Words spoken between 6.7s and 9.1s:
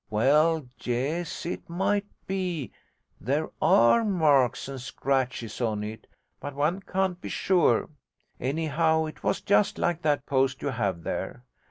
can't be sure. Anyhow,